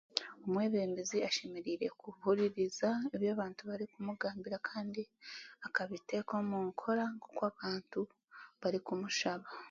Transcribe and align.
Omwebembezi 0.45 1.17
ashemereire 1.29 1.85
kuhuririza 2.01 2.89
ebi 3.15 3.27
abantu 3.35 3.61
barikumugambira 3.69 4.57
kandi 4.69 5.01
akabiteka 5.67 6.31
omu 6.41 6.57
nkora 6.69 7.03
nk'oku 7.15 7.41
abantu 7.51 7.99
barikumushaba. 8.61 9.47